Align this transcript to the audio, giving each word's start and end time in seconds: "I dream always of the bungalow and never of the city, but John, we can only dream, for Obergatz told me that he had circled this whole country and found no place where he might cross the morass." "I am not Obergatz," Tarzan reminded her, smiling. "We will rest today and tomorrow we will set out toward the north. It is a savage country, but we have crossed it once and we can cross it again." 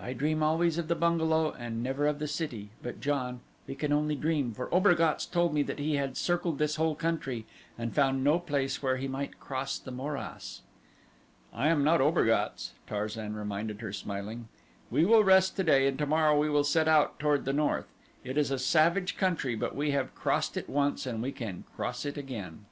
"I 0.00 0.14
dream 0.14 0.42
always 0.42 0.78
of 0.78 0.88
the 0.88 0.96
bungalow 0.96 1.52
and 1.52 1.80
never 1.80 2.08
of 2.08 2.18
the 2.18 2.26
city, 2.26 2.70
but 2.82 3.00
John, 3.00 3.38
we 3.68 3.76
can 3.76 3.92
only 3.92 4.16
dream, 4.16 4.52
for 4.52 4.68
Obergatz 4.74 5.24
told 5.26 5.54
me 5.54 5.62
that 5.62 5.78
he 5.78 5.94
had 5.94 6.16
circled 6.16 6.58
this 6.58 6.74
whole 6.74 6.96
country 6.96 7.46
and 7.78 7.94
found 7.94 8.24
no 8.24 8.40
place 8.40 8.82
where 8.82 8.96
he 8.96 9.06
might 9.06 9.38
cross 9.38 9.78
the 9.78 9.92
morass." 9.92 10.62
"I 11.52 11.68
am 11.68 11.84
not 11.84 12.00
Obergatz," 12.00 12.72
Tarzan 12.88 13.34
reminded 13.36 13.80
her, 13.80 13.92
smiling. 13.92 14.48
"We 14.90 15.04
will 15.04 15.22
rest 15.22 15.54
today 15.54 15.86
and 15.86 15.96
tomorrow 15.96 16.36
we 16.36 16.50
will 16.50 16.64
set 16.64 16.88
out 16.88 17.20
toward 17.20 17.44
the 17.44 17.52
north. 17.52 17.86
It 18.24 18.36
is 18.36 18.50
a 18.50 18.58
savage 18.58 19.16
country, 19.16 19.54
but 19.54 19.76
we 19.76 19.92
have 19.92 20.16
crossed 20.16 20.56
it 20.56 20.68
once 20.68 21.06
and 21.06 21.22
we 21.22 21.30
can 21.30 21.62
cross 21.76 22.04
it 22.04 22.16
again." 22.16 22.64